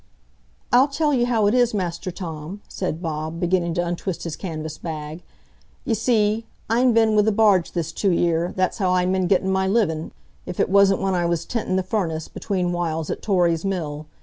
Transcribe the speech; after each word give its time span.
"I'll 0.73 0.87
tell 0.87 1.13
you 1.13 1.27
how 1.27 1.45
it 1.45 1.53
is, 1.53 1.75
Master 1.75 2.09
Tom," 2.09 2.61
said 2.67 3.03
Bob, 3.03 3.39
beginning 3.39 3.75
to 3.75 3.85
untwist 3.85 4.23
his 4.23 4.35
canvas 4.35 4.79
bag. 4.79 5.21
"You 5.85 5.93
see, 5.93 6.47
I'n 6.71 6.91
been 6.91 7.15
with 7.15 7.27
a 7.27 7.31
barge 7.31 7.73
this 7.73 7.91
two 7.91 8.11
'ear; 8.11 8.51
that's 8.55 8.79
how 8.79 8.93
I'n 8.93 9.11
been 9.11 9.27
gettin' 9.27 9.51
my 9.51 9.67
livin',—if 9.67 10.59
it 10.59 10.69
wasn't 10.71 11.01
when 11.01 11.13
I 11.13 11.27
was 11.27 11.45
tentin' 11.45 11.75
the 11.75 11.83
furnace, 11.83 12.27
between 12.27 12.71
whiles, 12.73 13.11
at 13.11 13.21
Torry's 13.21 13.63
mill. 13.63 14.07